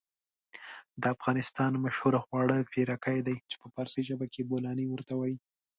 [1.01, 5.35] د افغانستان مشهور خواړه پيرکي دي چې په فارسي ژبه کې بولانى ورته وايي.